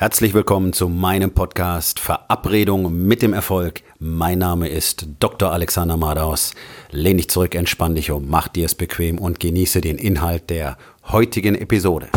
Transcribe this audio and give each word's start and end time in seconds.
Herzlich 0.00 0.32
willkommen 0.32 0.72
zu 0.72 0.88
meinem 0.88 1.32
Podcast 1.32 1.98
Verabredung 1.98 3.04
mit 3.08 3.20
dem 3.20 3.32
Erfolg. 3.32 3.82
Mein 3.98 4.38
Name 4.38 4.68
ist 4.68 5.08
Dr. 5.18 5.50
Alexander 5.50 5.96
Madaus. 5.96 6.54
Lehn 6.92 7.16
dich 7.16 7.28
zurück, 7.28 7.56
entspann 7.56 7.96
dich 7.96 8.12
um, 8.12 8.28
mach 8.28 8.46
dir 8.46 8.66
es 8.66 8.76
bequem 8.76 9.18
und 9.18 9.40
genieße 9.40 9.80
den 9.80 9.98
Inhalt 9.98 10.50
der 10.50 10.78
heutigen 11.08 11.56
Episode. 11.56 12.10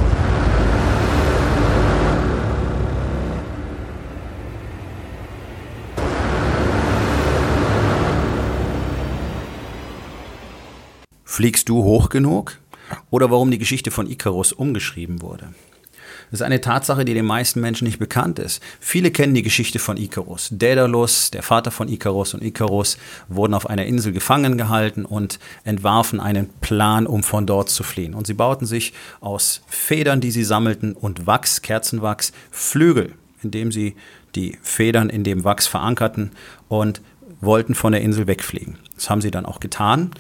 Fliegst 11.24 11.68
du 11.68 11.82
hoch 11.84 12.10
genug? 12.10 12.60
Oder 13.10 13.32
warum 13.32 13.50
die 13.50 13.58
Geschichte 13.58 13.90
von 13.90 14.08
Icarus 14.08 14.54
umgeschrieben 14.54 15.24
wurde? 15.24 15.56
Das 16.32 16.40
ist 16.40 16.46
eine 16.46 16.62
Tatsache, 16.62 17.04
die 17.04 17.14
den 17.14 17.26
meisten 17.26 17.60
Menschen 17.60 17.86
nicht 17.86 18.00
bekannt 18.00 18.40
ist. 18.40 18.64
Viele 18.80 19.12
kennen 19.12 19.34
die 19.34 19.42
Geschichte 19.42 19.80
von 19.80 19.98
Icarus. 19.98 20.48
Daedalus, 20.52 21.30
der 21.30 21.44
Vater 21.44 21.72
von 21.72 21.90
Icarus 21.90 22.34
und 22.34 22.42
Icarus 22.42 22.98
wurden 23.28 23.54
auf 23.54 23.70
einer 23.70 23.86
Insel 23.86 24.14
gefangen 24.14 24.58
gehalten 24.58 25.04
und 25.04 25.40
entwarfen 25.66 26.22
einen 26.22 26.50
Plan, 26.62 27.06
um 27.06 27.24
von 27.24 27.46
dort 27.46 27.70
zu 27.70 27.84
fliehen. 27.84 28.14
Und 28.14 28.28
sie 28.28 28.34
bauten 28.34 28.66
sich 28.66 28.94
aus 29.20 29.62
Federn, 29.68 30.22
die 30.22 30.32
sie 30.32 30.46
sammelten, 30.46 30.94
und 30.94 31.28
Wachs, 31.28 31.62
Kerzenwachs, 31.62 32.32
Flügel, 32.50 33.14
indem 33.44 33.74
sie 33.74 33.96
die 34.34 34.58
Federn 34.62 35.10
in 35.10 35.26
dem 35.26 35.44
Wachs 35.44 35.68
verankerten 35.68 36.32
und 36.70 37.02
wollten 37.42 37.76
von 37.76 37.92
der 37.92 38.02
Insel 38.02 38.28
wegfliegen. 38.28 38.78
Das 38.96 39.10
haben 39.10 39.22
sie 39.22 39.32
dann 39.32 39.46
auch 39.46 39.60
getan. 39.60 40.12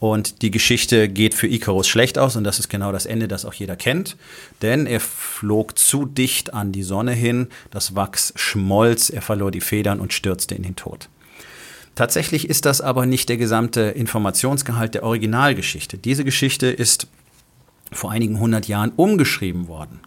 Und 0.00 0.42
die 0.42 0.52
Geschichte 0.52 1.08
geht 1.08 1.34
für 1.34 1.48
Icarus 1.48 1.88
schlecht 1.88 2.18
aus 2.18 2.36
und 2.36 2.44
das 2.44 2.60
ist 2.60 2.68
genau 2.68 2.92
das 2.92 3.04
Ende, 3.04 3.26
das 3.26 3.44
auch 3.44 3.52
jeder 3.52 3.74
kennt. 3.74 4.16
Denn 4.62 4.86
er 4.86 5.00
flog 5.00 5.76
zu 5.76 6.06
dicht 6.06 6.54
an 6.54 6.70
die 6.70 6.84
Sonne 6.84 7.12
hin, 7.12 7.48
das 7.72 7.96
Wachs 7.96 8.32
schmolz, 8.36 9.10
er 9.10 9.22
verlor 9.22 9.50
die 9.50 9.60
Federn 9.60 9.98
und 9.98 10.12
stürzte 10.12 10.54
in 10.54 10.62
den 10.62 10.76
Tod. 10.76 11.08
Tatsächlich 11.96 12.48
ist 12.48 12.64
das 12.64 12.80
aber 12.80 13.06
nicht 13.06 13.28
der 13.28 13.38
gesamte 13.38 13.80
Informationsgehalt 13.80 14.94
der 14.94 15.02
Originalgeschichte. 15.02 15.98
Diese 15.98 16.24
Geschichte 16.24 16.68
ist 16.68 17.08
vor 17.90 18.12
einigen 18.12 18.38
hundert 18.38 18.68
Jahren 18.68 18.92
umgeschrieben 18.94 19.66
worden. 19.66 19.98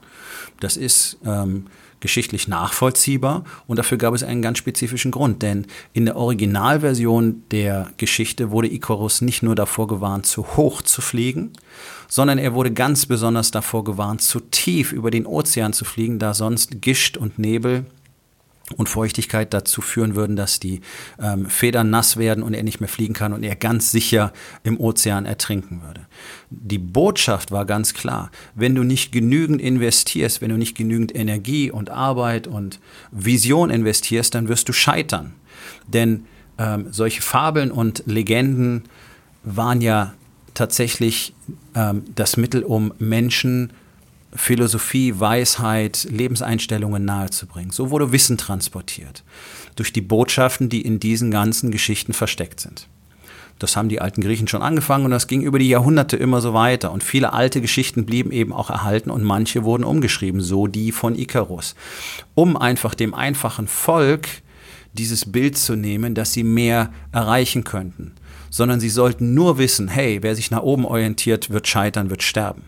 Das 0.62 0.78
ist 0.78 1.18
ähm, 1.26 1.66
geschichtlich 2.02 2.48
nachvollziehbar 2.50 3.46
und 3.68 3.80
dafür 3.80 3.98
gab 3.98 4.14
es 4.14 4.24
einen 4.24 4.42
ganz 4.42 4.58
spezifischen 4.58 5.12
Grund, 5.12 5.42
denn 5.42 5.68
in 5.94 6.06
der 6.06 6.18
Originalversion 6.18 7.44
der 7.52 7.92
Geschichte 7.98 8.52
wurde 8.52 8.68
Icarus 8.68 9.22
nicht 9.22 9.44
nur 9.44 9.56
davor 9.56 9.88
gewarnt, 9.88 10.26
zu 10.26 10.58
hoch 10.58 10.82
zu 10.82 11.02
fliegen, 11.02 11.52
sondern 12.10 12.38
er 12.38 12.54
wurde 12.54 12.74
ganz 12.74 13.06
besonders 13.06 13.52
davor 13.52 13.86
gewarnt, 13.86 14.22
zu 14.22 14.42
tief 14.42 14.92
über 14.92 15.12
den 15.12 15.26
Ozean 15.26 15.72
zu 15.72 15.86
fliegen, 15.86 16.20
da 16.20 16.34
sonst 16.34 16.82
Gischt 16.82 17.16
und 17.16 17.40
Nebel 17.40 17.86
und 18.74 18.90
Feuchtigkeit 18.90 19.54
dazu 19.54 19.82
führen 19.82 20.16
würden, 20.16 20.36
dass 20.36 20.60
die 20.60 20.82
ähm, 21.20 21.48
Federn 21.48 21.90
nass 21.90 22.18
werden 22.18 22.44
und 22.44 22.54
er 22.54 22.64
nicht 22.64 22.80
mehr 22.80 22.90
fliegen 22.90 23.14
kann 23.14 23.34
und 23.34 23.44
er 23.44 23.56
ganz 23.56 23.92
sicher 23.92 24.34
im 24.64 24.80
Ozean 24.80 25.26
ertrinken 25.26 25.82
würde. 25.84 26.02
Die 26.50 26.78
Botschaft 26.78 27.52
war 27.52 27.66
ganz 27.66 27.94
klar, 27.94 28.32
wenn 28.56 28.76
du 28.76 28.84
nicht 28.84 29.12
genügend 29.12 29.62
investierst, 29.62 30.42
wenn 30.42 30.50
du 30.50 30.58
nicht 30.58 30.76
genügend 30.76 31.16
Energie 31.16 31.72
und 31.72 31.90
Arbeit 31.90 32.48
und 32.48 32.80
Vision 33.12 33.70
investierst, 33.70 34.36
dann 34.36 34.48
wirst 34.48 34.70
du 34.70 34.74
scheitern. 34.74 35.34
Denn 35.88 36.26
ähm, 36.58 36.88
solche 36.92 37.22
Fabeln 37.22 37.72
und 37.72 38.04
Legenden 38.06 38.84
waren 39.44 39.82
ja 39.82 40.14
tatsächlich 40.54 41.34
ähm, 41.76 42.04
das 42.16 42.38
Mittel, 42.38 42.64
um 42.64 42.94
Menschen 43.00 43.72
Philosophie, 44.34 45.20
Weisheit, 45.20 46.08
Lebenseinstellungen 46.10 47.04
nahezubringen. 47.04 47.72
So 47.72 47.90
wurde 47.90 48.12
Wissen 48.12 48.38
transportiert 48.38 49.24
durch 49.76 49.94
die 49.94 50.02
Botschaften, 50.02 50.70
die 50.70 50.82
in 50.82 51.00
diesen 51.00 51.32
ganzen 51.32 51.72
Geschichten 51.72 52.14
versteckt 52.14 52.60
sind. 52.60 52.88
Das 53.62 53.78
haben 53.78 53.90
die 53.90 54.02
alten 54.02 54.22
Griechen 54.22 54.48
schon 54.48 54.64
angefangen 54.64 55.06
und 55.06 55.12
das 55.12 55.28
ging 55.28 55.42
über 55.44 55.60
die 55.60 55.70
Jahrhunderte 55.70 56.18
immer 56.18 56.42
so 56.42 56.56
weiter. 56.56 56.92
Und 56.92 57.04
viele 57.04 57.32
alte 57.32 57.62
Geschichten 57.62 58.08
blieben 58.08 58.32
eben 58.32 58.54
auch 58.54 58.72
erhalten 58.72 59.12
und 59.12 59.24
manche 59.24 59.64
wurden 59.64 59.84
umgeschrieben, 59.84 60.42
so 60.42 60.66
die 60.66 60.92
von 60.92 61.16
Icarus, 61.16 61.76
um 62.34 62.58
einfach 62.58 62.96
dem 62.96 63.14
einfachen 63.14 63.68
Volk 63.68 64.28
dieses 64.94 65.32
Bild 65.32 65.60
zu 65.60 65.76
nehmen, 65.76 66.16
dass 66.16 66.34
sie 66.34 66.44
mehr 66.44 66.92
erreichen 67.12 67.64
könnten. 67.64 68.14
Sondern 68.50 68.80
sie 68.80 68.90
sollten 68.90 69.36
nur 69.36 69.60
wissen, 69.60 69.88
hey, 69.88 70.24
wer 70.24 70.36
sich 70.36 70.50
nach 70.50 70.64
oben 70.64 70.86
orientiert, 70.86 71.52
wird 71.52 71.68
scheitern, 71.68 72.10
wird 72.10 72.24
sterben. 72.24 72.64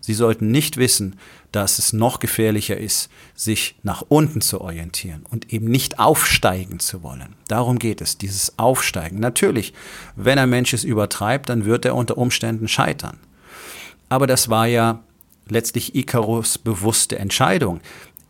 Sie 0.00 0.14
sollten 0.14 0.50
nicht 0.50 0.76
wissen, 0.76 1.16
dass 1.52 1.78
es 1.78 1.92
noch 1.92 2.20
gefährlicher 2.20 2.76
ist, 2.76 3.10
sich 3.34 3.74
nach 3.82 4.02
unten 4.08 4.40
zu 4.40 4.60
orientieren 4.60 5.24
und 5.30 5.52
eben 5.52 5.66
nicht 5.66 5.98
aufsteigen 5.98 6.80
zu 6.80 7.02
wollen. 7.02 7.34
Darum 7.48 7.78
geht 7.78 8.00
es, 8.00 8.18
dieses 8.18 8.58
Aufsteigen. 8.58 9.18
Natürlich, 9.18 9.74
wenn 10.16 10.38
ein 10.38 10.50
Mensch 10.50 10.72
es 10.72 10.84
übertreibt, 10.84 11.48
dann 11.48 11.64
wird 11.64 11.84
er 11.84 11.96
unter 11.96 12.18
Umständen 12.18 12.68
scheitern. 12.68 13.18
Aber 14.08 14.26
das 14.26 14.48
war 14.48 14.66
ja 14.66 15.00
letztlich 15.48 15.94
Icarus 15.94 16.58
bewusste 16.58 17.18
Entscheidung. 17.18 17.80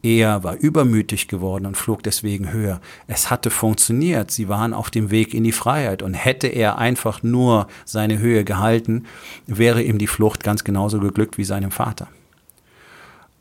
Er 0.03 0.43
war 0.45 0.57
übermütig 0.57 1.29
geworden 1.29 1.67
und 1.67 1.77
flog 1.77 2.03
deswegen 2.03 2.53
höher. 2.53 2.81
Es 3.07 3.31
hatte 3.31 3.51
funktioniert. 3.51 4.31
Sie 4.31 4.49
waren 4.49 4.73
auf 4.73 4.91
dem 4.91 5.11
Weg 5.11 5.35
in 5.35 5.45
die 5.45 5.53
Freiheit. 5.53 6.03
Und 6.03 6.15
hätte 6.15 6.47
er 6.47 6.79
einfach 6.79 7.23
nur 7.23 7.69
seine 7.85 8.19
Höhe 8.19 8.45
gehalten, 8.45 9.05
wäre 9.47 9.83
ihm 9.83 9.99
die 9.99 10.07
Flucht 10.07 10.43
ganz 10.43 10.65
genauso 10.65 11.01
geglückt 11.01 11.37
wie 11.37 11.45
seinem 11.45 11.71
Vater. 11.71 12.09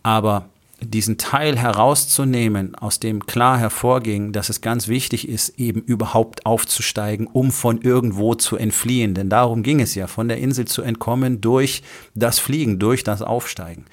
Aber 0.03 0.49
diesen 0.81 1.17
Teil 1.17 1.57
herauszunehmen, 1.57 2.75
aus 2.75 2.99
dem 2.99 3.25
klar 3.25 3.57
hervorging, 3.57 4.31
dass 4.31 4.49
es 4.49 4.61
ganz 4.61 4.87
wichtig 4.87 5.27
ist, 5.27 5.59
eben 5.59 5.81
überhaupt 5.81 6.45
aufzusteigen, 6.45 7.27
um 7.27 7.51
von 7.51 7.81
irgendwo 7.81 8.35
zu 8.35 8.57
entfliehen. 8.57 9.13
Denn 9.13 9.29
darum 9.29 9.63
ging 9.63 9.81
es 9.81 9.95
ja, 9.95 10.07
von 10.07 10.27
der 10.27 10.37
Insel 10.37 10.65
zu 10.65 10.81
entkommen 10.81 11.41
durch 11.41 11.83
das 12.15 12.39
Fliegen, 12.39 12.79
durch 12.79 13.03
das 13.03 13.21
Aufsteigen. 13.21 13.85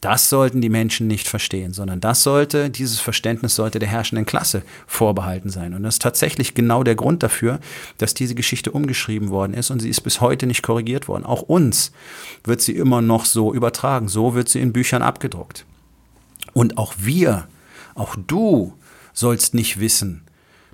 Das 0.00 0.30
sollten 0.30 0.60
die 0.60 0.68
Menschen 0.68 1.08
nicht 1.08 1.26
verstehen, 1.26 1.72
sondern 1.72 2.00
das 2.00 2.22
sollte, 2.22 2.70
dieses 2.70 3.00
Verständnis 3.00 3.56
sollte 3.56 3.80
der 3.80 3.88
herrschenden 3.88 4.26
Klasse 4.26 4.62
vorbehalten 4.86 5.50
sein. 5.50 5.74
Und 5.74 5.82
das 5.82 5.96
ist 5.96 6.02
tatsächlich 6.02 6.54
genau 6.54 6.84
der 6.84 6.94
Grund 6.94 7.24
dafür, 7.24 7.58
dass 7.96 8.14
diese 8.14 8.36
Geschichte 8.36 8.70
umgeschrieben 8.70 9.30
worden 9.30 9.54
ist 9.54 9.70
und 9.70 9.80
sie 9.80 9.88
ist 9.88 10.02
bis 10.02 10.20
heute 10.20 10.46
nicht 10.46 10.62
korrigiert 10.62 11.08
worden. 11.08 11.24
Auch 11.24 11.42
uns 11.42 11.90
wird 12.44 12.60
sie 12.60 12.76
immer 12.76 13.00
noch 13.02 13.24
so 13.24 13.52
übertragen. 13.52 14.06
So 14.06 14.34
wird 14.34 14.48
sie 14.48 14.60
in 14.60 14.72
Büchern 14.72 15.02
abgedruckt. 15.02 15.64
Und 16.58 16.76
auch 16.76 16.94
wir, 16.98 17.46
auch 17.94 18.16
du 18.16 18.76
sollst 19.12 19.54
nicht 19.54 19.78
wissen, 19.78 20.24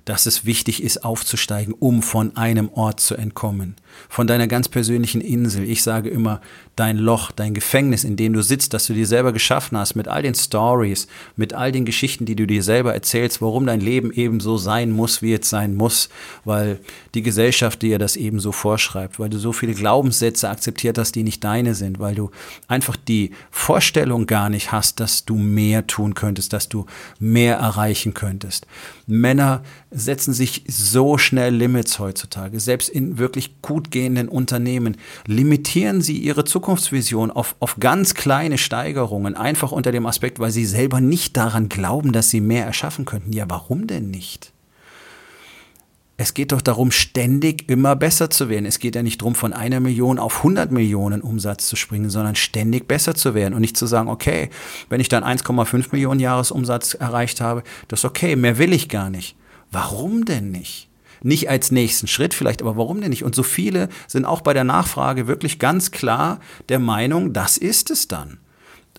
dass 0.05 0.27
es 0.27 0.45
wichtig 0.45 0.83
ist, 0.83 1.03
aufzusteigen, 1.03 1.73
um 1.73 2.03
von 2.03 2.37
einem 2.37 2.69
Ort 2.69 2.99
zu 2.99 3.15
entkommen, 3.15 3.75
von 4.07 4.27
deiner 4.27 4.47
ganz 4.47 4.69
persönlichen 4.69 5.19
Insel. 5.19 5.63
Ich 5.63 5.81
sage 5.81 6.09
immer, 6.09 6.41
dein 6.75 6.97
Loch, 6.97 7.31
dein 7.31 7.53
Gefängnis, 7.53 8.03
in 8.03 8.15
dem 8.15 8.33
du 8.33 8.43
sitzt, 8.43 8.73
das 8.73 8.85
du 8.85 8.93
dir 8.93 9.07
selber 9.07 9.33
geschaffen 9.33 9.77
hast, 9.77 9.95
mit 9.95 10.07
all 10.07 10.21
den 10.21 10.35
Stories, 10.35 11.07
mit 11.35 11.53
all 11.53 11.71
den 11.71 11.85
Geschichten, 11.85 12.25
die 12.25 12.35
du 12.35 12.45
dir 12.45 12.61
selber 12.61 12.93
erzählst, 12.93 13.41
warum 13.41 13.65
dein 13.65 13.81
Leben 13.81 14.11
eben 14.11 14.39
so 14.39 14.57
sein 14.57 14.91
muss, 14.91 15.21
wie 15.21 15.33
es 15.33 15.49
sein 15.49 15.75
muss, 15.75 16.09
weil 16.43 16.79
die 17.15 17.23
Gesellschaft 17.23 17.81
dir 17.81 17.97
das 17.97 18.15
eben 18.15 18.39
so 18.39 18.51
vorschreibt, 18.51 19.19
weil 19.19 19.29
du 19.29 19.39
so 19.39 19.53
viele 19.53 19.73
Glaubenssätze 19.73 20.49
akzeptiert 20.49 20.97
hast, 20.97 21.15
die 21.15 21.23
nicht 21.23 21.43
deine 21.43 21.73
sind, 21.73 21.99
weil 21.99 22.13
du 22.13 22.29
einfach 22.67 22.95
die 22.95 23.31
Vorstellung 23.49 24.27
gar 24.27 24.49
nicht 24.49 24.71
hast, 24.71 24.99
dass 24.99 25.25
du 25.25 25.35
mehr 25.35 25.87
tun 25.87 26.13
könntest, 26.13 26.53
dass 26.53 26.69
du 26.69 26.85
mehr 27.19 27.55
erreichen 27.57 28.13
könntest. 28.13 28.67
Männer 29.07 29.63
setzen 29.95 30.33
sich 30.33 30.63
so 30.67 31.17
schnell 31.17 31.55
Limits 31.55 31.99
heutzutage, 31.99 32.59
selbst 32.59 32.89
in 32.89 33.17
wirklich 33.17 33.61
gut 33.61 33.91
gehenden 33.91 34.27
Unternehmen, 34.27 34.97
limitieren 35.25 36.01
sie 36.01 36.17
ihre 36.17 36.43
Zukunftsvision 36.43 37.31
auf, 37.31 37.55
auf 37.59 37.77
ganz 37.79 38.13
kleine 38.13 38.57
Steigerungen, 38.57 39.35
einfach 39.35 39.71
unter 39.71 39.91
dem 39.91 40.05
Aspekt, 40.05 40.39
weil 40.39 40.51
sie 40.51 40.65
selber 40.65 40.99
nicht 41.01 41.37
daran 41.37 41.69
glauben, 41.69 42.11
dass 42.11 42.29
sie 42.29 42.41
mehr 42.41 42.65
erschaffen 42.65 43.05
könnten. 43.05 43.31
Ja, 43.31 43.45
warum 43.47 43.87
denn 43.87 44.11
nicht? 44.11 44.51
Es 46.17 46.33
geht 46.33 46.53
doch 46.53 46.61
darum, 46.61 46.91
ständig 46.91 47.69
immer 47.69 47.95
besser 47.95 48.29
zu 48.29 48.47
werden. 48.47 48.65
Es 48.65 48.79
geht 48.79 48.95
ja 48.95 49.03
nicht 49.03 49.21
darum, 49.21 49.35
von 49.35 49.51
einer 49.51 49.81
Million 49.81 50.17
auf 50.17 50.37
100 50.37 50.71
Millionen 50.71 51.21
Umsatz 51.21 51.67
zu 51.67 51.75
springen, 51.75 52.09
sondern 52.09 52.35
ständig 52.35 52.87
besser 52.87 53.15
zu 53.15 53.35
werden 53.35 53.53
und 53.53 53.59
nicht 53.59 53.75
zu 53.75 53.85
sagen, 53.85 54.07
okay, 54.07 54.49
wenn 54.87 55.01
ich 55.01 55.09
dann 55.09 55.25
1,5 55.25 55.87
Millionen 55.91 56.21
Jahresumsatz 56.21 56.93
erreicht 56.93 57.41
habe, 57.41 57.63
das 57.89 57.99
ist 57.99 58.05
okay, 58.05 58.37
mehr 58.37 58.57
will 58.57 58.71
ich 58.71 58.87
gar 58.87 59.09
nicht. 59.09 59.35
Warum 59.75 60.23
denn 60.23 60.51
nicht? 60.51 60.87
Nicht 61.21 61.49
als 61.49 61.69
nächsten 61.69 62.07
Schritt 62.07 62.33
vielleicht, 62.33 62.61
aber 62.61 62.77
warum 62.77 63.01
denn 63.01 63.09
nicht? 63.09 63.25
Und 63.25 63.35
so 63.35 63.43
viele 63.43 63.89
sind 64.07 64.23
auch 64.23 64.39
bei 64.39 64.53
der 64.53 64.63
Nachfrage 64.63 65.27
wirklich 65.27 65.59
ganz 65.59 65.91
klar 65.91 66.39
der 66.69 66.79
Meinung, 66.79 67.33
das 67.33 67.57
ist 67.57 67.91
es 67.91 68.07
dann 68.07 68.37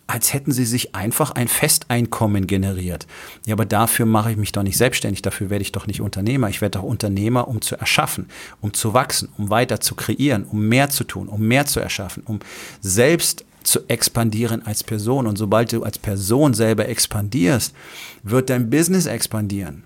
als 0.08 0.32
hätten 0.32 0.52
sie 0.52 0.66
sich 0.66 0.94
einfach 0.94 1.32
ein 1.32 1.48
Festeinkommen 1.48 2.46
generiert. 2.46 3.08
Ja, 3.44 3.54
aber 3.54 3.64
dafür 3.64 4.06
mache 4.06 4.30
ich 4.30 4.36
mich 4.36 4.52
doch 4.52 4.62
nicht 4.62 4.76
selbstständig, 4.76 5.20
dafür 5.20 5.50
werde 5.50 5.62
ich 5.62 5.72
doch 5.72 5.88
nicht 5.88 6.00
Unternehmer. 6.00 6.48
Ich 6.48 6.60
werde 6.60 6.78
doch 6.78 6.84
Unternehmer, 6.84 7.48
um 7.48 7.60
zu 7.60 7.74
erschaffen, 7.74 8.28
um 8.60 8.72
zu 8.72 8.94
wachsen, 8.94 9.30
um 9.36 9.50
weiter 9.50 9.80
zu 9.80 9.96
kreieren, 9.96 10.44
um 10.44 10.68
mehr 10.68 10.90
zu 10.90 11.02
tun, 11.02 11.26
um 11.26 11.40
mehr 11.40 11.66
zu 11.66 11.80
erschaffen, 11.80 12.22
um 12.24 12.38
selbst 12.80 13.44
zu 13.64 13.80
expandieren 13.88 14.64
als 14.64 14.84
Person. 14.84 15.26
Und 15.26 15.38
sobald 15.38 15.72
du 15.72 15.82
als 15.82 15.98
Person 15.98 16.54
selber 16.54 16.88
expandierst, 16.88 17.74
wird 18.22 18.48
dein 18.48 18.70
Business 18.70 19.06
expandieren 19.06 19.85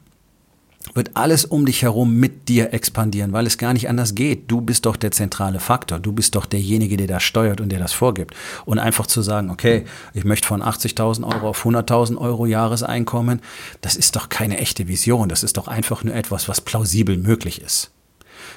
wird 0.95 1.11
alles 1.15 1.45
um 1.45 1.67
dich 1.67 1.83
herum 1.83 2.17
mit 2.17 2.49
dir 2.49 2.73
expandieren, 2.73 3.33
weil 3.33 3.47
es 3.47 3.59
gar 3.59 3.73
nicht 3.73 3.89
anders 3.89 4.15
geht. 4.15 4.51
Du 4.51 4.61
bist 4.61 4.87
doch 4.87 4.97
der 4.97 5.11
zentrale 5.11 5.61
Faktor. 5.61 5.99
Du 5.99 6.13
bist 6.13 6.35
doch 6.35 6.47
derjenige, 6.47 6.97
der 6.97 7.07
das 7.07 7.23
steuert 7.23 7.61
und 7.61 7.71
der 7.71 7.79
das 7.79 7.93
vorgibt. 7.93 8.35
Und 8.65 8.79
einfach 8.79 9.07
zu 9.07 9.23
sagen, 9.23 9.51
okay, 9.51 9.85
ich 10.15 10.25
möchte 10.25 10.49
von 10.49 10.63
80.000 10.63 11.25
Euro 11.25 11.51
auf 11.51 11.65
100.000 11.65 12.17
Euro 12.17 12.47
Jahreseinkommen, 12.47 13.41
das 13.83 13.97
ist 13.97 14.17
doch 14.17 14.29
keine 14.29 14.59
echte 14.59 14.89
Vision. 14.89 15.29
Das 15.29 15.43
ist 15.43 15.57
doch 15.57 15.69
einfach 15.69 16.03
nur 16.03 16.15
etwas, 16.15 16.49
was 16.49 16.61
plausibel 16.61 17.17
möglich 17.17 17.61
ist. 17.61 17.91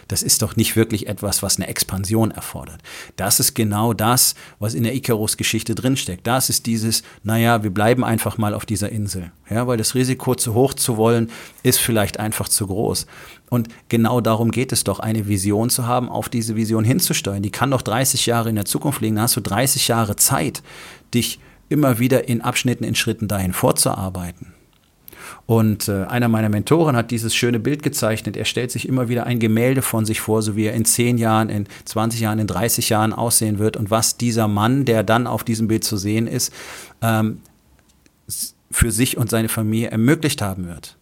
Das 0.07 0.23
ist 0.23 0.41
doch 0.41 0.55
nicht 0.55 0.75
wirklich 0.75 1.07
etwas, 1.07 1.43
was 1.43 1.57
eine 1.57 1.67
Expansion 1.67 2.31
erfordert. 2.31 2.81
Das 3.15 3.39
ist 3.39 3.53
genau 3.53 3.93
das, 3.93 4.35
was 4.59 4.73
in 4.73 4.83
der 4.83 4.95
Icarus-Geschichte 4.95 5.75
drinsteckt. 5.75 6.25
Das 6.27 6.49
ist 6.49 6.65
dieses, 6.65 7.03
naja, 7.23 7.63
wir 7.63 7.71
bleiben 7.71 8.03
einfach 8.03 8.37
mal 8.37 8.53
auf 8.53 8.65
dieser 8.65 8.89
Insel. 8.89 9.31
Ja, 9.49 9.67
weil 9.67 9.77
das 9.77 9.95
Risiko 9.95 10.35
zu 10.35 10.53
hoch 10.53 10.73
zu 10.73 10.97
wollen, 10.97 11.29
ist 11.63 11.79
vielleicht 11.79 12.19
einfach 12.19 12.47
zu 12.47 12.67
groß. 12.67 13.05
Und 13.49 13.67
genau 13.89 14.21
darum 14.21 14.51
geht 14.51 14.71
es 14.71 14.83
doch, 14.83 14.99
eine 14.99 15.27
Vision 15.27 15.69
zu 15.69 15.85
haben, 15.85 16.09
auf 16.09 16.29
diese 16.29 16.55
Vision 16.55 16.83
hinzusteuern. 16.83 17.43
Die 17.43 17.51
kann 17.51 17.71
doch 17.71 17.81
30 17.81 18.25
Jahre 18.25 18.49
in 18.49 18.55
der 18.55 18.65
Zukunft 18.65 19.01
liegen. 19.01 19.15
Da 19.15 19.23
hast 19.23 19.35
du 19.35 19.41
30 19.41 19.87
Jahre 19.87 20.15
Zeit, 20.15 20.63
dich 21.13 21.39
immer 21.69 21.99
wieder 21.99 22.27
in 22.27 22.41
Abschnitten, 22.41 22.83
in 22.83 22.95
Schritten 22.95 23.27
dahin 23.27 23.53
vorzuarbeiten. 23.53 24.52
Und 25.45 25.87
äh, 25.87 26.05
einer 26.05 26.27
meiner 26.27 26.49
Mentoren 26.49 26.95
hat 26.95 27.11
dieses 27.11 27.35
schöne 27.35 27.59
Bild 27.59 27.83
gezeichnet. 27.83 28.37
Er 28.37 28.45
stellt 28.45 28.71
sich 28.71 28.87
immer 28.87 29.09
wieder 29.09 29.25
ein 29.25 29.39
Gemälde 29.39 29.81
von 29.81 30.05
sich 30.05 30.21
vor, 30.21 30.41
so 30.41 30.55
wie 30.55 30.65
er 30.65 30.73
in 30.73 30.85
10 30.85 31.17
Jahren, 31.17 31.49
in 31.49 31.67
20 31.85 32.19
Jahren, 32.19 32.39
in 32.39 32.47
30 32.47 32.89
Jahren 32.89 33.13
aussehen 33.13 33.59
wird 33.59 33.77
und 33.77 33.91
was 33.91 34.17
dieser 34.17 34.47
Mann, 34.47 34.85
der 34.85 35.03
dann 35.03 35.27
auf 35.27 35.43
diesem 35.43 35.67
Bild 35.67 35.83
zu 35.83 35.97
sehen 35.97 36.27
ist, 36.27 36.53
ähm, 37.01 37.39
für 38.71 38.91
sich 38.91 39.17
und 39.17 39.29
seine 39.29 39.49
Familie 39.49 39.89
ermöglicht 39.89 40.41
haben 40.41 40.67
wird. 40.67 40.97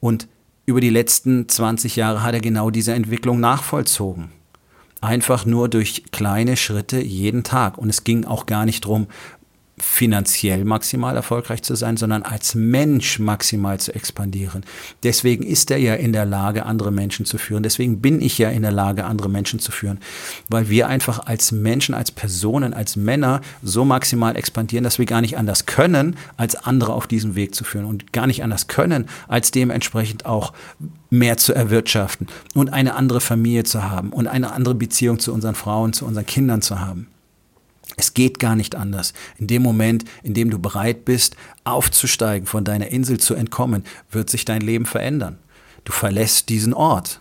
Und 0.00 0.28
über 0.66 0.80
die 0.80 0.90
letzten 0.90 1.48
20 1.48 1.96
Jahre 1.96 2.22
hat 2.22 2.34
er 2.34 2.40
genau 2.40 2.70
diese 2.70 2.94
Entwicklung 2.94 3.40
nachvollzogen. 3.40 4.30
Einfach 5.00 5.44
nur 5.44 5.68
durch 5.68 6.04
kleine 6.12 6.56
Schritte 6.56 6.98
jeden 6.98 7.44
Tag. 7.44 7.76
Und 7.76 7.90
es 7.90 8.04
ging 8.04 8.24
auch 8.24 8.46
gar 8.46 8.64
nicht 8.64 8.84
darum, 8.84 9.06
finanziell 9.76 10.64
maximal 10.64 11.16
erfolgreich 11.16 11.62
zu 11.62 11.74
sein, 11.74 11.96
sondern 11.96 12.22
als 12.22 12.54
Mensch 12.54 13.18
maximal 13.18 13.80
zu 13.80 13.92
expandieren. 13.92 14.64
Deswegen 15.02 15.44
ist 15.44 15.70
er 15.70 15.78
ja 15.78 15.94
in 15.94 16.12
der 16.12 16.24
Lage, 16.24 16.64
andere 16.64 16.92
Menschen 16.92 17.26
zu 17.26 17.38
führen. 17.38 17.64
Deswegen 17.64 18.00
bin 18.00 18.20
ich 18.20 18.38
ja 18.38 18.50
in 18.50 18.62
der 18.62 18.70
Lage, 18.70 19.04
andere 19.04 19.28
Menschen 19.28 19.58
zu 19.58 19.72
führen, 19.72 19.98
weil 20.48 20.68
wir 20.68 20.86
einfach 20.86 21.26
als 21.26 21.50
Menschen, 21.50 21.94
als 21.94 22.12
Personen, 22.12 22.72
als 22.72 22.94
Männer 22.94 23.40
so 23.62 23.84
maximal 23.84 24.36
expandieren, 24.36 24.84
dass 24.84 24.98
wir 24.98 25.06
gar 25.06 25.20
nicht 25.20 25.36
anders 25.36 25.66
können, 25.66 26.16
als 26.36 26.54
andere 26.54 26.92
auf 26.92 27.08
diesem 27.08 27.34
Weg 27.34 27.54
zu 27.54 27.64
führen 27.64 27.86
und 27.86 28.12
gar 28.12 28.28
nicht 28.28 28.44
anders 28.44 28.68
können, 28.68 29.06
als 29.26 29.50
dementsprechend 29.50 30.24
auch 30.24 30.52
mehr 31.10 31.36
zu 31.36 31.52
erwirtschaften 31.52 32.28
und 32.54 32.72
eine 32.72 32.94
andere 32.94 33.20
Familie 33.20 33.64
zu 33.64 33.82
haben 33.82 34.12
und 34.12 34.28
eine 34.28 34.52
andere 34.52 34.74
Beziehung 34.74 35.18
zu 35.18 35.32
unseren 35.32 35.54
Frauen, 35.54 35.92
zu 35.92 36.04
unseren 36.06 36.26
Kindern 36.26 36.62
zu 36.62 36.80
haben. 36.80 37.08
Es 37.96 38.14
geht 38.14 38.38
gar 38.38 38.56
nicht 38.56 38.74
anders. 38.74 39.12
In 39.38 39.46
dem 39.46 39.62
Moment, 39.62 40.04
in 40.22 40.34
dem 40.34 40.50
du 40.50 40.58
bereit 40.58 41.04
bist, 41.04 41.36
aufzusteigen, 41.64 42.46
von 42.46 42.64
deiner 42.64 42.88
Insel 42.88 43.18
zu 43.18 43.34
entkommen, 43.34 43.84
wird 44.10 44.30
sich 44.30 44.44
dein 44.44 44.62
Leben 44.62 44.86
verändern. 44.86 45.38
Du 45.84 45.92
verlässt 45.92 46.48
diesen 46.48 46.74
Ort. 46.74 47.20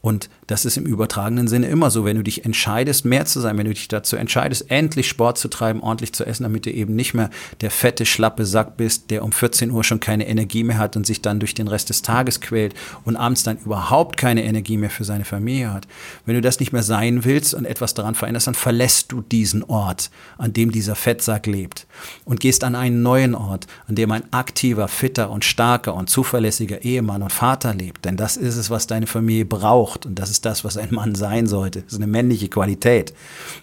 Und 0.00 0.28
das 0.52 0.66
ist 0.66 0.76
im 0.76 0.84
übertragenen 0.84 1.48
Sinne 1.48 1.68
immer 1.68 1.90
so, 1.90 2.04
wenn 2.04 2.18
du 2.18 2.22
dich 2.22 2.44
entscheidest, 2.44 3.06
mehr 3.06 3.24
zu 3.24 3.40
sein, 3.40 3.56
wenn 3.56 3.64
du 3.64 3.72
dich 3.72 3.88
dazu 3.88 4.16
entscheidest, 4.16 4.70
endlich 4.70 5.08
Sport 5.08 5.38
zu 5.38 5.48
treiben, 5.48 5.80
ordentlich 5.80 6.12
zu 6.12 6.26
essen, 6.26 6.42
damit 6.42 6.66
du 6.66 6.70
eben 6.70 6.94
nicht 6.94 7.14
mehr 7.14 7.30
der 7.62 7.70
fette, 7.70 8.04
schlappe 8.04 8.44
Sack 8.44 8.76
bist, 8.76 9.10
der 9.10 9.24
um 9.24 9.32
14 9.32 9.70
Uhr 9.70 9.82
schon 9.82 9.98
keine 9.98 10.28
Energie 10.28 10.62
mehr 10.62 10.76
hat 10.76 10.94
und 10.94 11.06
sich 11.06 11.22
dann 11.22 11.40
durch 11.40 11.54
den 11.54 11.68
Rest 11.68 11.88
des 11.88 12.02
Tages 12.02 12.42
quält 12.42 12.74
und 13.04 13.16
abends 13.16 13.44
dann 13.44 13.56
überhaupt 13.64 14.18
keine 14.18 14.44
Energie 14.44 14.76
mehr 14.76 14.90
für 14.90 15.04
seine 15.04 15.24
Familie 15.24 15.72
hat. 15.72 15.88
Wenn 16.26 16.34
du 16.34 16.42
das 16.42 16.60
nicht 16.60 16.74
mehr 16.74 16.82
sein 16.82 17.24
willst 17.24 17.54
und 17.54 17.64
etwas 17.64 17.94
daran 17.94 18.14
veränderst, 18.14 18.46
dann 18.46 18.54
verlässt 18.54 19.10
du 19.10 19.22
diesen 19.22 19.62
Ort, 19.64 20.10
an 20.36 20.52
dem 20.52 20.70
dieser 20.70 20.96
Fettsack 20.96 21.46
lebt 21.46 21.86
und 22.26 22.40
gehst 22.40 22.62
an 22.62 22.74
einen 22.74 23.02
neuen 23.02 23.34
Ort, 23.34 23.66
an 23.88 23.94
dem 23.94 24.12
ein 24.12 24.30
aktiver, 24.34 24.88
fitter 24.88 25.30
und 25.30 25.46
starker 25.46 25.94
und 25.94 26.10
zuverlässiger 26.10 26.82
Ehemann 26.82 27.22
und 27.22 27.32
Vater 27.32 27.72
lebt. 27.72 28.04
Denn 28.04 28.18
das 28.18 28.36
ist 28.36 28.58
es, 28.58 28.68
was 28.68 28.86
deine 28.86 29.06
Familie 29.06 29.46
braucht 29.46 30.04
und 30.04 30.18
das 30.18 30.28
ist 30.28 30.41
das, 30.44 30.64
was 30.64 30.76
ein 30.76 30.92
Mann 30.92 31.14
sein 31.14 31.46
sollte. 31.46 31.82
Das 31.82 31.92
ist 31.92 31.98
eine 31.98 32.06
männliche 32.06 32.48
Qualität, 32.48 33.14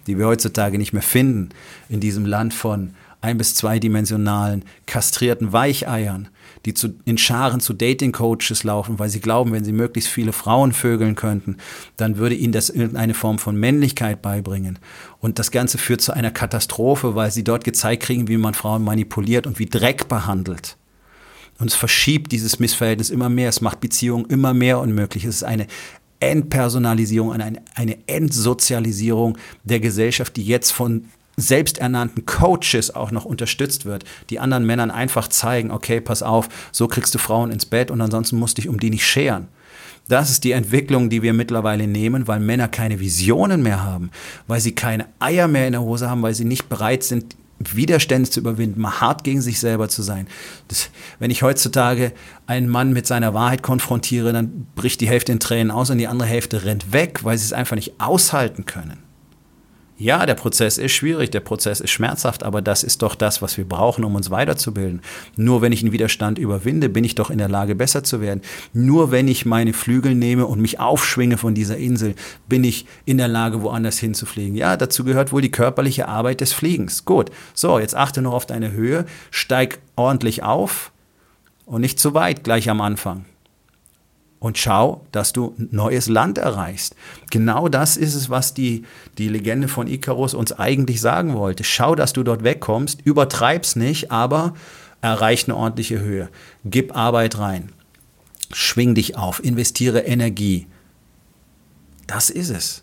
die 0.06 0.18
wir 0.18 0.26
heutzutage 0.26 0.78
nicht 0.78 0.92
mehr 0.92 1.02
finden 1.02 1.50
in 1.88 2.00
diesem 2.00 2.26
Land 2.26 2.54
von 2.54 2.94
ein- 3.20 3.38
bis 3.38 3.54
zweidimensionalen, 3.54 4.64
kastrierten 4.86 5.52
Weicheiern, 5.52 6.28
die 6.64 6.74
zu, 6.74 6.94
in 7.04 7.18
Scharen 7.18 7.60
zu 7.60 7.72
Dating-Coaches 7.72 8.64
laufen, 8.64 8.98
weil 8.98 9.10
sie 9.10 9.20
glauben, 9.20 9.52
wenn 9.52 9.64
sie 9.64 9.72
möglichst 9.72 10.10
viele 10.10 10.32
Frauen 10.32 10.72
vögeln 10.72 11.14
könnten, 11.14 11.56
dann 11.96 12.16
würde 12.16 12.34
ihnen 12.34 12.52
das 12.52 12.70
irgendeine 12.70 13.14
Form 13.14 13.38
von 13.38 13.56
Männlichkeit 13.56 14.22
beibringen. 14.22 14.78
Und 15.20 15.38
das 15.38 15.50
Ganze 15.50 15.78
führt 15.78 16.00
zu 16.00 16.12
einer 16.12 16.30
Katastrophe, 16.30 17.14
weil 17.14 17.30
sie 17.30 17.44
dort 17.44 17.64
gezeigt 17.64 18.02
kriegen, 18.04 18.28
wie 18.28 18.36
man 18.36 18.54
Frauen 18.54 18.84
manipuliert 18.84 19.46
und 19.46 19.58
wie 19.58 19.66
Dreck 19.66 20.08
behandelt. 20.08 20.76
Und 21.58 21.68
es 21.68 21.74
verschiebt 21.74 22.32
dieses 22.32 22.58
Missverhältnis 22.58 23.10
immer 23.10 23.28
mehr. 23.28 23.50
Es 23.50 23.60
macht 23.60 23.80
Beziehungen 23.80 24.24
immer 24.26 24.54
mehr 24.54 24.80
unmöglich. 24.80 25.24
Es 25.24 25.36
ist 25.36 25.44
eine 25.44 25.66
Entpersonalisierung, 26.20 27.32
eine, 27.32 27.62
eine 27.74 27.98
Entsozialisierung 28.06 29.38
der 29.64 29.80
Gesellschaft, 29.80 30.36
die 30.36 30.44
jetzt 30.44 30.70
von 30.70 31.06
selbsternannten 31.36 32.26
Coaches 32.26 32.94
auch 32.94 33.10
noch 33.10 33.24
unterstützt 33.24 33.86
wird, 33.86 34.04
die 34.28 34.38
anderen 34.38 34.66
Männern 34.66 34.90
einfach 34.90 35.28
zeigen, 35.28 35.70
okay, 35.70 36.00
pass 36.00 36.22
auf, 36.22 36.48
so 36.70 36.86
kriegst 36.86 37.14
du 37.14 37.18
Frauen 37.18 37.50
ins 37.50 37.66
Bett 37.66 37.90
und 37.90 38.00
ansonsten 38.00 38.38
musst 38.38 38.58
du 38.58 38.62
dich 38.62 38.68
um 38.68 38.78
die 38.78 38.90
nicht 38.90 39.06
scheren. 39.06 39.48
Das 40.08 40.30
ist 40.30 40.44
die 40.44 40.52
Entwicklung, 40.52 41.08
die 41.08 41.22
wir 41.22 41.32
mittlerweile 41.32 41.86
nehmen, 41.86 42.26
weil 42.26 42.40
Männer 42.40 42.68
keine 42.68 42.98
Visionen 42.98 43.62
mehr 43.62 43.84
haben, 43.84 44.10
weil 44.48 44.60
sie 44.60 44.72
keine 44.72 45.06
Eier 45.20 45.46
mehr 45.46 45.66
in 45.66 45.72
der 45.72 45.82
Hose 45.82 46.10
haben, 46.10 46.22
weil 46.22 46.34
sie 46.34 46.44
nicht 46.44 46.68
bereit 46.68 47.04
sind, 47.04 47.36
Widerstände 47.60 48.28
zu 48.28 48.40
überwinden, 48.40 48.80
mal 48.80 49.00
hart 49.00 49.22
gegen 49.22 49.42
sich 49.42 49.60
selber 49.60 49.88
zu 49.88 50.02
sein. 50.02 50.26
Das, 50.68 50.90
wenn 51.18 51.30
ich 51.30 51.42
heutzutage 51.42 52.12
einen 52.46 52.68
Mann 52.68 52.92
mit 52.92 53.06
seiner 53.06 53.34
Wahrheit 53.34 53.62
konfrontiere, 53.62 54.32
dann 54.32 54.66
bricht 54.74 55.00
die 55.00 55.08
Hälfte 55.08 55.32
in 55.32 55.40
Tränen 55.40 55.70
aus 55.70 55.90
und 55.90 55.98
die 55.98 56.08
andere 56.08 56.28
Hälfte 56.28 56.64
rennt 56.64 56.92
weg, 56.92 57.20
weil 57.22 57.36
sie 57.36 57.44
es 57.44 57.52
einfach 57.52 57.76
nicht 57.76 58.00
aushalten 58.00 58.64
können. 58.64 59.09
Ja, 60.00 60.24
der 60.24 60.34
Prozess 60.34 60.78
ist 60.78 60.92
schwierig, 60.92 61.28
der 61.28 61.40
Prozess 61.40 61.78
ist 61.78 61.90
schmerzhaft, 61.90 62.42
aber 62.42 62.62
das 62.62 62.84
ist 62.84 63.02
doch 63.02 63.14
das, 63.14 63.42
was 63.42 63.58
wir 63.58 63.68
brauchen, 63.68 64.02
um 64.02 64.14
uns 64.14 64.30
weiterzubilden. 64.30 65.02
Nur 65.36 65.60
wenn 65.60 65.72
ich 65.72 65.82
einen 65.82 65.92
Widerstand 65.92 66.38
überwinde, 66.38 66.88
bin 66.88 67.04
ich 67.04 67.16
doch 67.16 67.28
in 67.28 67.36
der 67.36 67.50
Lage, 67.50 67.74
besser 67.74 68.02
zu 68.02 68.22
werden. 68.22 68.40
Nur 68.72 69.10
wenn 69.10 69.28
ich 69.28 69.44
meine 69.44 69.74
Flügel 69.74 70.14
nehme 70.14 70.46
und 70.46 70.58
mich 70.58 70.80
aufschwinge 70.80 71.36
von 71.36 71.54
dieser 71.54 71.76
Insel, 71.76 72.14
bin 72.48 72.64
ich 72.64 72.86
in 73.04 73.18
der 73.18 73.28
Lage, 73.28 73.60
woanders 73.60 73.98
hinzufliegen. 73.98 74.56
Ja, 74.56 74.78
dazu 74.78 75.04
gehört 75.04 75.32
wohl 75.32 75.42
die 75.42 75.50
körperliche 75.50 76.08
Arbeit 76.08 76.40
des 76.40 76.54
Fliegens. 76.54 77.04
Gut, 77.04 77.30
so, 77.52 77.78
jetzt 77.78 77.94
achte 77.94 78.22
noch 78.22 78.32
auf 78.32 78.46
deine 78.46 78.72
Höhe, 78.72 79.04
steig 79.30 79.80
ordentlich 79.96 80.42
auf 80.42 80.92
und 81.66 81.82
nicht 81.82 82.00
zu 82.00 82.14
weit 82.14 82.42
gleich 82.42 82.70
am 82.70 82.80
Anfang 82.80 83.26
und 84.40 84.58
schau, 84.58 85.06
dass 85.12 85.32
du 85.32 85.54
neues 85.58 86.08
Land 86.08 86.38
erreichst. 86.38 86.96
Genau 87.30 87.68
das 87.68 87.96
ist 87.96 88.14
es, 88.14 88.30
was 88.30 88.54
die, 88.54 88.84
die 89.18 89.28
Legende 89.28 89.68
von 89.68 89.86
Icarus 89.86 90.34
uns 90.34 90.52
eigentlich 90.52 91.00
sagen 91.00 91.34
wollte. 91.34 91.62
Schau, 91.62 91.94
dass 91.94 92.14
du 92.14 92.22
dort 92.22 92.42
wegkommst, 92.42 93.02
übertreib's 93.04 93.76
nicht, 93.76 94.10
aber 94.10 94.54
erreich 95.02 95.44
eine 95.46 95.56
ordentliche 95.56 96.00
Höhe. 96.00 96.30
Gib 96.64 96.96
Arbeit 96.96 97.38
rein. 97.38 97.70
Schwing 98.50 98.94
dich 98.94 99.16
auf, 99.16 99.44
investiere 99.44 100.00
Energie. 100.00 100.66
Das 102.06 102.30
ist 102.30 102.50
es. 102.50 102.82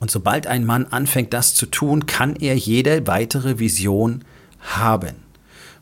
Und 0.00 0.10
sobald 0.10 0.46
ein 0.46 0.66
Mann 0.66 0.86
anfängt, 0.86 1.32
das 1.32 1.54
zu 1.54 1.66
tun, 1.66 2.06
kann 2.06 2.36
er 2.36 2.56
jede 2.56 3.06
weitere 3.06 3.58
Vision 3.58 4.24
haben 4.60 5.27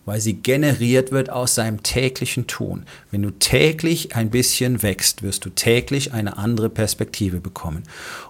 weil 0.07 0.21
sie 0.23 0.35
generiert 0.35 1.13
wird 1.13 1.29
aus 1.29 1.55
seinem 1.55 1.83
täglichen 1.83 2.47
Tun. 2.47 2.87
Wenn 3.11 3.21
du 3.21 3.31
täglich 3.31 4.17
ein 4.17 4.31
bisschen 4.31 4.83
wächst, 4.83 5.23
wirst 5.23 5.45
du 5.45 5.51
täglich 5.51 6.15
eine 6.15 6.39
andere 6.39 6.71
Perspektive 6.71 7.41
bekommen. 7.41 7.83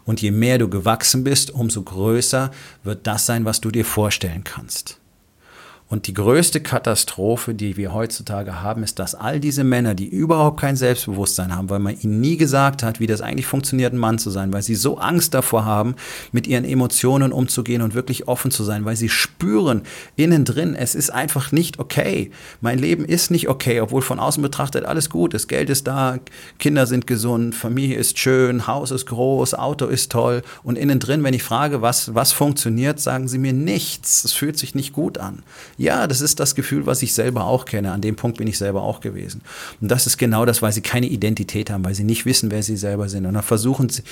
Und 0.04 0.20
je 0.20 0.32
mehr 0.32 0.58
du 0.58 0.68
gewachsen 0.68 1.22
bist, 1.22 1.52
umso 1.52 1.82
größer 1.82 2.50
wird 2.82 3.06
das 3.06 3.26
sein, 3.26 3.44
was 3.44 3.60
du 3.60 3.70
dir 3.70 3.84
vorstellen 3.84 4.42
kannst. 4.42 4.98
Und 5.88 6.08
die 6.08 6.14
größte 6.14 6.60
Katastrophe, 6.60 7.54
die 7.54 7.76
wir 7.76 7.94
heutzutage 7.94 8.60
haben, 8.60 8.82
ist, 8.82 8.98
dass 8.98 9.14
all 9.14 9.38
diese 9.38 9.62
Männer, 9.62 9.94
die 9.94 10.08
überhaupt 10.08 10.60
kein 10.60 10.74
Selbstbewusstsein 10.74 11.54
haben, 11.54 11.70
weil 11.70 11.78
man 11.78 11.96
ihnen 12.00 12.20
nie 12.20 12.36
gesagt 12.36 12.82
hat, 12.82 12.98
wie 12.98 13.06
das 13.06 13.20
eigentlich 13.20 13.46
funktioniert, 13.46 13.92
ein 13.92 13.98
Mann 13.98 14.18
zu 14.18 14.30
sein, 14.30 14.52
weil 14.52 14.62
sie 14.62 14.74
so 14.74 14.98
Angst 14.98 15.32
davor 15.32 15.64
haben, 15.64 15.94
mit 16.32 16.48
ihren 16.48 16.64
Emotionen 16.64 17.30
umzugehen 17.30 17.82
und 17.82 17.94
wirklich 17.94 18.26
offen 18.26 18.50
zu 18.50 18.64
sein, 18.64 18.84
weil 18.84 18.96
sie 18.96 19.08
spüren 19.08 19.82
innen 20.16 20.44
drin, 20.44 20.74
es 20.74 20.96
ist 20.96 21.10
einfach 21.10 21.52
nicht 21.52 21.78
okay. 21.78 22.32
Mein 22.60 22.80
Leben 22.80 23.04
ist 23.04 23.30
nicht 23.30 23.48
okay, 23.48 23.80
obwohl 23.80 24.02
von 24.02 24.18
außen 24.18 24.42
betrachtet 24.42 24.84
alles 24.84 25.08
gut 25.08 25.34
ist. 25.34 25.46
Geld 25.46 25.70
ist 25.70 25.86
da, 25.86 26.18
Kinder 26.58 26.88
sind 26.88 27.06
gesund, 27.06 27.54
Familie 27.54 27.96
ist 27.96 28.18
schön, 28.18 28.66
Haus 28.66 28.90
ist 28.90 29.06
groß, 29.06 29.54
Auto 29.54 29.86
ist 29.86 30.10
toll. 30.10 30.42
Und 30.64 30.78
innen 30.78 30.98
drin, 30.98 31.22
wenn 31.22 31.34
ich 31.34 31.44
frage, 31.44 31.80
was, 31.80 32.12
was 32.12 32.32
funktioniert, 32.32 32.98
sagen 32.98 33.28
sie 33.28 33.38
mir 33.38 33.52
nichts. 33.52 34.24
Es 34.24 34.32
fühlt 34.32 34.58
sich 34.58 34.74
nicht 34.74 34.92
gut 34.92 35.18
an. 35.18 35.44
Ja, 35.78 36.06
das 36.06 36.20
ist 36.20 36.40
das 36.40 36.54
Gefühl, 36.54 36.86
was 36.86 37.02
ich 37.02 37.12
selber 37.12 37.44
auch 37.44 37.64
kenne. 37.64 37.92
An 37.92 38.00
dem 38.00 38.16
Punkt 38.16 38.38
bin 38.38 38.46
ich 38.46 38.58
selber 38.58 38.82
auch 38.82 39.00
gewesen. 39.00 39.42
Und 39.80 39.90
das 39.90 40.06
ist 40.06 40.16
genau 40.16 40.46
das, 40.46 40.62
weil 40.62 40.72
sie 40.72 40.80
keine 40.80 41.06
Identität 41.06 41.70
haben, 41.70 41.84
weil 41.84 41.94
sie 41.94 42.04
nicht 42.04 42.24
wissen, 42.24 42.50
wer 42.50 42.62
sie 42.62 42.76
selber 42.76 43.08
sind. 43.08 43.26
Und 43.26 43.34
dann 43.34 43.42
versuchen 43.42 43.88
sie, 43.88 44.02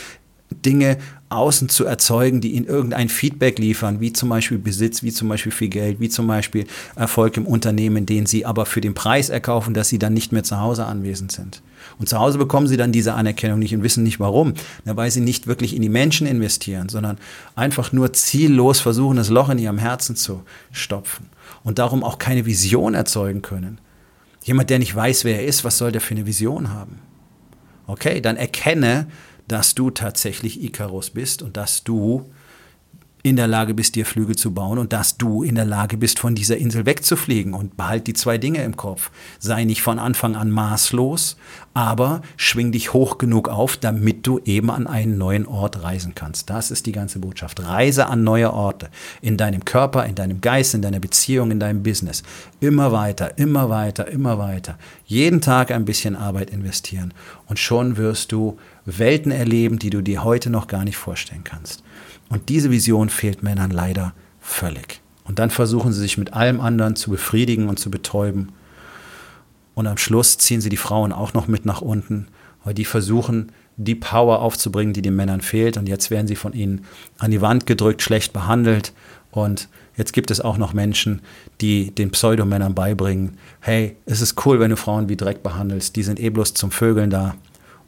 Dinge 0.50 0.98
außen 1.30 1.68
zu 1.68 1.84
erzeugen, 1.84 2.40
die 2.40 2.52
ihnen 2.52 2.66
irgendein 2.66 3.08
Feedback 3.08 3.58
liefern, 3.58 4.00
wie 4.00 4.12
zum 4.12 4.28
Beispiel 4.28 4.58
Besitz, 4.58 5.02
wie 5.02 5.12
zum 5.12 5.28
Beispiel 5.28 5.50
viel 5.50 5.68
Geld, 5.68 6.00
wie 6.00 6.08
zum 6.08 6.26
Beispiel 6.26 6.66
Erfolg 6.94 7.36
im 7.36 7.46
Unternehmen, 7.46 8.06
den 8.06 8.26
sie 8.26 8.46
aber 8.46 8.66
für 8.66 8.80
den 8.80 8.94
Preis 8.94 9.30
erkaufen, 9.30 9.74
dass 9.74 9.88
sie 9.88 9.98
dann 9.98 10.14
nicht 10.14 10.32
mehr 10.32 10.44
zu 10.44 10.60
Hause 10.60 10.84
anwesend 10.84 11.32
sind. 11.32 11.62
Und 11.98 12.08
zu 12.08 12.18
Hause 12.18 12.38
bekommen 12.38 12.66
sie 12.66 12.76
dann 12.76 12.92
diese 12.92 13.14
Anerkennung 13.14 13.58
nicht 13.58 13.74
und 13.74 13.82
wissen 13.82 14.04
nicht 14.04 14.20
warum, 14.20 14.54
weil 14.84 15.10
sie 15.10 15.20
nicht 15.20 15.46
wirklich 15.46 15.74
in 15.74 15.82
die 15.82 15.88
Menschen 15.88 16.26
investieren, 16.26 16.88
sondern 16.88 17.18
einfach 17.56 17.92
nur 17.92 18.12
ziellos 18.12 18.80
versuchen, 18.80 19.16
das 19.16 19.30
Loch 19.30 19.48
in 19.48 19.58
ihrem 19.58 19.78
Herzen 19.78 20.14
zu 20.14 20.42
stopfen 20.72 21.33
und 21.64 21.78
darum 21.80 22.04
auch 22.04 22.18
keine 22.18 22.46
Vision 22.46 22.94
erzeugen 22.94 23.42
können. 23.42 23.80
Jemand, 24.44 24.70
der 24.70 24.78
nicht 24.78 24.94
weiß, 24.94 25.24
wer 25.24 25.40
er 25.40 25.46
ist, 25.46 25.64
was 25.64 25.78
soll 25.78 25.90
der 25.90 26.00
für 26.00 26.14
eine 26.14 26.26
Vision 26.26 26.70
haben? 26.70 27.00
Okay, 27.86 28.20
dann 28.20 28.36
erkenne, 28.36 29.08
dass 29.48 29.74
du 29.74 29.90
tatsächlich 29.90 30.62
Icarus 30.62 31.10
bist 31.10 31.42
und 31.42 31.56
dass 31.56 31.82
du 31.82 32.30
in 33.24 33.36
der 33.36 33.46
Lage 33.46 33.72
bist, 33.72 33.94
dir 33.94 34.04
Flügel 34.04 34.36
zu 34.36 34.52
bauen 34.52 34.78
und 34.78 34.92
dass 34.92 35.16
du 35.16 35.42
in 35.42 35.54
der 35.54 35.64
Lage 35.64 35.96
bist, 35.96 36.18
von 36.18 36.34
dieser 36.34 36.58
Insel 36.58 36.84
wegzufliegen. 36.84 37.54
Und 37.54 37.74
behalt 37.74 38.06
die 38.06 38.12
zwei 38.12 38.36
Dinge 38.36 38.62
im 38.62 38.76
Kopf. 38.76 39.10
Sei 39.38 39.64
nicht 39.64 39.80
von 39.80 39.98
Anfang 39.98 40.36
an 40.36 40.50
maßlos, 40.50 41.38
aber 41.72 42.20
schwing 42.36 42.70
dich 42.70 42.92
hoch 42.92 43.16
genug 43.16 43.48
auf, 43.48 43.78
damit 43.78 44.26
du 44.26 44.40
eben 44.44 44.70
an 44.70 44.86
einen 44.86 45.16
neuen 45.16 45.46
Ort 45.46 45.82
reisen 45.82 46.14
kannst. 46.14 46.50
Das 46.50 46.70
ist 46.70 46.84
die 46.84 46.92
ganze 46.92 47.18
Botschaft. 47.18 47.64
Reise 47.64 48.08
an 48.08 48.24
neue 48.24 48.52
Orte. 48.52 48.90
In 49.22 49.38
deinem 49.38 49.64
Körper, 49.64 50.04
in 50.04 50.14
deinem 50.14 50.42
Geist, 50.42 50.74
in 50.74 50.82
deiner 50.82 51.00
Beziehung, 51.00 51.50
in 51.50 51.60
deinem 51.60 51.82
Business. 51.82 52.24
Immer 52.60 52.92
weiter, 52.92 53.38
immer 53.38 53.70
weiter, 53.70 54.06
immer 54.06 54.36
weiter. 54.36 54.76
Jeden 55.06 55.40
Tag 55.40 55.70
ein 55.70 55.86
bisschen 55.86 56.14
Arbeit 56.14 56.50
investieren. 56.50 57.14
Und 57.46 57.58
schon 57.58 57.96
wirst 57.96 58.32
du 58.32 58.58
Welten 58.84 59.32
erleben, 59.32 59.78
die 59.78 59.88
du 59.88 60.02
dir 60.02 60.24
heute 60.24 60.50
noch 60.50 60.66
gar 60.66 60.84
nicht 60.84 60.98
vorstellen 60.98 61.42
kannst. 61.42 61.83
Und 62.28 62.48
diese 62.48 62.70
Vision 62.70 63.08
fehlt 63.08 63.42
Männern 63.42 63.70
leider 63.70 64.14
völlig. 64.40 65.00
Und 65.24 65.38
dann 65.38 65.50
versuchen 65.50 65.92
sie 65.92 66.00
sich 66.00 66.18
mit 66.18 66.32
allem 66.32 66.60
anderen 66.60 66.96
zu 66.96 67.10
befriedigen 67.10 67.68
und 67.68 67.78
zu 67.78 67.90
betäuben. 67.90 68.52
Und 69.74 69.86
am 69.86 69.96
Schluss 69.96 70.38
ziehen 70.38 70.60
sie 70.60 70.68
die 70.68 70.76
Frauen 70.76 71.12
auch 71.12 71.32
noch 71.34 71.48
mit 71.48 71.64
nach 71.64 71.80
unten, 71.80 72.28
weil 72.62 72.74
die 72.74 72.84
versuchen, 72.84 73.52
die 73.76 73.94
Power 73.94 74.40
aufzubringen, 74.40 74.92
die 74.92 75.02
den 75.02 75.16
Männern 75.16 75.40
fehlt. 75.40 75.76
Und 75.76 75.88
jetzt 75.88 76.10
werden 76.10 76.28
sie 76.28 76.36
von 76.36 76.52
ihnen 76.52 76.84
an 77.18 77.30
die 77.30 77.40
Wand 77.40 77.66
gedrückt, 77.66 78.02
schlecht 78.02 78.32
behandelt. 78.32 78.92
Und 79.30 79.68
jetzt 79.96 80.12
gibt 80.12 80.30
es 80.30 80.40
auch 80.40 80.58
noch 80.58 80.74
Menschen, 80.74 81.22
die 81.60 81.92
den 81.92 82.10
Pseudomännern 82.10 82.74
beibringen, 82.74 83.36
hey, 83.60 83.96
es 84.06 84.20
ist 84.20 84.46
cool, 84.46 84.60
wenn 84.60 84.70
du 84.70 84.76
Frauen 84.76 85.08
wie 85.08 85.16
Dreck 85.16 85.42
behandelst, 85.42 85.96
die 85.96 86.04
sind 86.04 86.20
eh 86.20 86.30
bloß 86.30 86.54
zum 86.54 86.70
Vögeln 86.70 87.10
da 87.10 87.34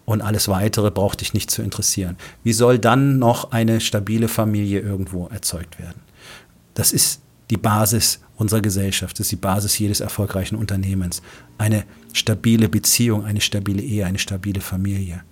und 0.07 0.23
alles 0.23 0.49
Weitere 0.49 0.91
braucht 0.91 1.21
dich 1.21 1.35
nicht 1.35 1.51
zu 1.51 1.61
interessieren. 1.61 2.17
Wie 2.43 2.55
soll 2.55 2.79
dann 2.79 3.19
noch 3.19 3.51
eine 3.51 3.81
stabile 3.81 4.29
Familie 4.29 4.81
irgendwo 4.81 5.27
erzeugt 5.27 5.79
werden? 5.79 6.01
Das 6.73 6.93
ist 6.93 7.21
die 7.51 7.57
Basis 7.59 8.21
unserer 8.37 8.61
Gesellschaft, 8.61 9.19
das 9.19 9.27
ist 9.27 9.33
die 9.33 9.37
Basis 9.37 9.79
jedes 9.79 10.01
erfolgreichen 10.01 10.57
Unternehmens. 10.57 11.23
Eine 11.59 11.85
stabile 12.13 12.69
Beziehung, 12.69 13.25
eine 13.25 13.41
stabile 13.41 13.83
Ehe, 13.83 14.07
eine 14.07 14.19
stabile 14.19 14.61
Familie. 14.61 15.23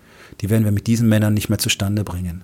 Die 0.41 0.51
werden 0.51 0.65
wir 0.65 0.73
mit 0.73 0.87
diesen 0.87 1.09
Männern 1.09 1.35
nicht 1.35 1.49
mehr 1.49 1.59
zustande 1.59 2.03
bringen. 2.03 2.43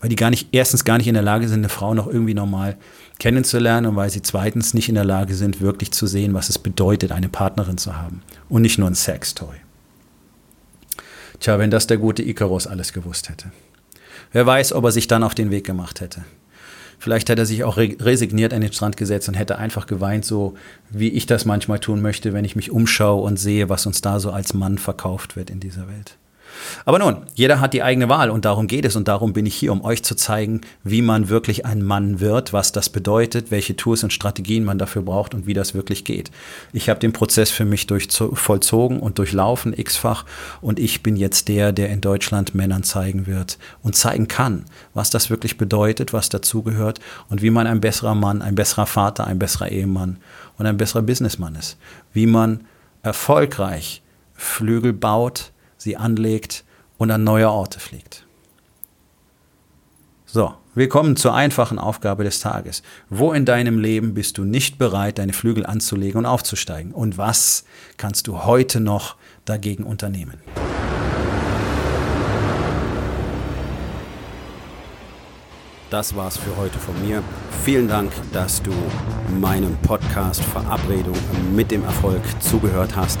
Weil 0.00 0.10
die 0.10 0.16
gar 0.16 0.28
nicht, 0.28 0.48
erstens 0.52 0.84
gar 0.84 0.98
nicht 0.98 1.06
in 1.06 1.14
der 1.14 1.22
Lage 1.22 1.48
sind, 1.48 1.60
eine 1.60 1.70
Frau 1.70 1.94
noch 1.94 2.06
irgendwie 2.06 2.34
normal 2.34 2.76
kennenzulernen 3.18 3.86
und 3.86 3.96
weil 3.96 4.10
sie 4.10 4.20
zweitens 4.20 4.74
nicht 4.74 4.90
in 4.90 4.96
der 4.96 5.04
Lage 5.04 5.34
sind, 5.34 5.62
wirklich 5.62 5.92
zu 5.92 6.06
sehen, 6.06 6.34
was 6.34 6.50
es 6.50 6.58
bedeutet, 6.58 7.12
eine 7.12 7.30
Partnerin 7.30 7.78
zu 7.78 7.96
haben. 7.96 8.20
Und 8.50 8.60
nicht 8.60 8.76
nur 8.76 8.90
ein 8.90 8.94
Sextoy. 8.94 9.54
Tja, 11.40 11.58
wenn 11.58 11.70
das 11.70 11.86
der 11.86 11.98
gute 11.98 12.22
Icarus 12.22 12.66
alles 12.66 12.92
gewusst 12.92 13.28
hätte. 13.28 13.50
Wer 14.32 14.46
weiß, 14.46 14.72
ob 14.72 14.84
er 14.84 14.92
sich 14.92 15.06
dann 15.06 15.22
auf 15.22 15.34
den 15.34 15.50
Weg 15.50 15.64
gemacht 15.64 16.00
hätte. 16.00 16.24
Vielleicht 16.98 17.28
hätte 17.28 17.42
er 17.42 17.46
sich 17.46 17.64
auch 17.64 17.76
resigniert 17.76 18.54
an 18.54 18.62
den 18.62 18.72
Strand 18.72 18.96
gesetzt 18.96 19.28
und 19.28 19.34
hätte 19.34 19.58
einfach 19.58 19.86
geweint, 19.86 20.24
so 20.24 20.54
wie 20.90 21.10
ich 21.10 21.26
das 21.26 21.44
manchmal 21.44 21.78
tun 21.78 22.00
möchte, 22.00 22.32
wenn 22.32 22.44
ich 22.44 22.56
mich 22.56 22.70
umschaue 22.70 23.22
und 23.22 23.36
sehe, 23.36 23.68
was 23.68 23.86
uns 23.86 24.00
da 24.00 24.20
so 24.20 24.30
als 24.30 24.54
Mann 24.54 24.78
verkauft 24.78 25.36
wird 25.36 25.50
in 25.50 25.60
dieser 25.60 25.86
Welt. 25.88 26.16
Aber 26.84 26.98
nun, 26.98 27.18
jeder 27.34 27.60
hat 27.60 27.72
die 27.72 27.82
eigene 27.82 28.08
Wahl 28.08 28.30
und 28.30 28.44
darum 28.44 28.66
geht 28.66 28.84
es 28.84 28.96
und 28.96 29.08
darum 29.08 29.32
bin 29.32 29.46
ich 29.46 29.54
hier, 29.54 29.72
um 29.72 29.84
euch 29.84 30.02
zu 30.02 30.14
zeigen, 30.14 30.60
wie 30.82 31.02
man 31.02 31.28
wirklich 31.28 31.64
ein 31.64 31.82
Mann 31.82 32.20
wird, 32.20 32.52
was 32.52 32.72
das 32.72 32.88
bedeutet, 32.88 33.50
welche 33.50 33.76
Tools 33.76 34.04
und 34.04 34.12
Strategien 34.12 34.64
man 34.64 34.78
dafür 34.78 35.02
braucht 35.02 35.34
und 35.34 35.46
wie 35.46 35.54
das 35.54 35.74
wirklich 35.74 36.04
geht. 36.04 36.30
Ich 36.72 36.88
habe 36.88 37.00
den 37.00 37.12
Prozess 37.12 37.50
für 37.50 37.64
mich 37.64 37.86
durch, 37.86 38.08
vollzogen 38.10 39.00
und 39.00 39.18
durchlaufen, 39.18 39.72
x-fach, 39.76 40.24
und 40.60 40.78
ich 40.78 41.02
bin 41.02 41.16
jetzt 41.16 41.48
der, 41.48 41.72
der 41.72 41.90
in 41.90 42.00
Deutschland 42.00 42.54
Männern 42.54 42.82
zeigen 42.82 43.26
wird 43.26 43.58
und 43.82 43.96
zeigen 43.96 44.28
kann, 44.28 44.64
was 44.92 45.10
das 45.10 45.30
wirklich 45.30 45.58
bedeutet, 45.58 46.12
was 46.12 46.28
dazugehört 46.28 47.00
und 47.28 47.42
wie 47.42 47.50
man 47.50 47.66
ein 47.66 47.80
besserer 47.80 48.14
Mann, 48.14 48.42
ein 48.42 48.54
besserer 48.54 48.86
Vater, 48.86 49.26
ein 49.26 49.38
besserer 49.38 49.70
Ehemann 49.70 50.18
und 50.58 50.66
ein 50.66 50.76
besserer 50.76 51.02
Businessmann 51.02 51.54
ist. 51.56 51.76
Wie 52.12 52.26
man 52.26 52.66
erfolgreich 53.02 54.02
Flügel 54.34 54.92
baut, 54.92 55.52
sie 55.84 55.96
anlegt 55.96 56.64
und 56.98 57.10
an 57.10 57.22
neue 57.22 57.48
Orte 57.48 57.78
fliegt. 57.78 58.26
So, 60.24 60.54
willkommen 60.74 61.14
zur 61.14 61.34
einfachen 61.34 61.78
Aufgabe 61.78 62.24
des 62.24 62.40
Tages. 62.40 62.82
Wo 63.08 63.32
in 63.32 63.44
deinem 63.44 63.78
Leben 63.78 64.14
bist 64.14 64.38
du 64.38 64.44
nicht 64.44 64.78
bereit, 64.78 65.18
deine 65.18 65.32
Flügel 65.32 65.64
anzulegen 65.64 66.18
und 66.18 66.26
aufzusteigen? 66.26 66.92
Und 66.92 67.18
was 67.18 67.64
kannst 67.98 68.26
du 68.26 68.44
heute 68.44 68.80
noch 68.80 69.16
dagegen 69.44 69.84
unternehmen? 69.84 70.40
Das 75.90 76.16
war's 76.16 76.38
für 76.38 76.56
heute 76.56 76.78
von 76.78 77.00
mir. 77.06 77.22
Vielen 77.62 77.86
Dank, 77.86 78.10
dass 78.32 78.60
du 78.60 78.72
meinem 79.38 79.76
Podcast 79.82 80.42
Verabredung 80.42 81.14
mit 81.54 81.70
dem 81.70 81.84
Erfolg 81.84 82.22
zugehört 82.40 82.96
hast. 82.96 83.20